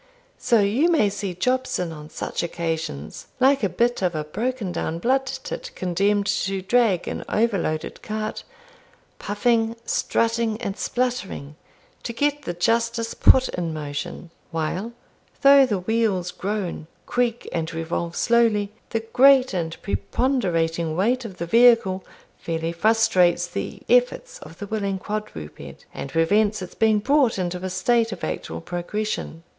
[0.39, 4.97] So you may see Jobson on such occasions, like a bit of a broken down
[4.97, 8.43] blood tit condemned to drag an overloaded cart,
[9.19, 11.55] puffing, strutting, and spluttering,
[12.01, 14.93] to get the Justice put in motion, while,
[15.43, 21.45] though the wheels groan, creak, and revolve slowly, the great and preponderating weight of the
[21.45, 22.03] vehicle
[22.39, 27.69] fairly frustrates the efforts of the willing quadruped, and prevents its being brought into a
[27.69, 29.43] state of actual progression.